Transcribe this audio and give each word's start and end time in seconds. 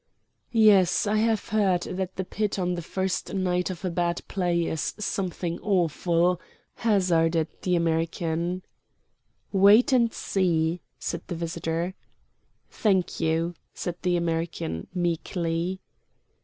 "Yes, 0.51 1.05
I 1.05 1.17
have 1.17 1.49
heard 1.49 1.83
that 1.83 2.15
the 2.15 2.23
pit 2.25 2.57
on 2.57 2.73
the 2.73 2.81
first 2.81 3.35
night 3.35 3.69
of 3.69 3.85
a 3.85 3.91
bad 3.91 4.27
play 4.27 4.65
is 4.65 4.95
something 4.97 5.59
awful," 5.59 6.41
hazarded 6.77 7.47
the 7.61 7.75
American. 7.75 8.63
"Wait 9.51 9.93
and 9.93 10.11
see," 10.11 10.81
said 10.97 11.21
the 11.27 11.35
visitor. 11.35 11.93
"Thank 12.71 13.19
you," 13.19 13.53
said 13.75 13.95
the 14.01 14.17
American, 14.17 14.87
meekly. 14.91 15.81